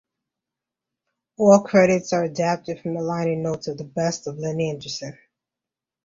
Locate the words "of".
3.67-3.77, 4.25-4.39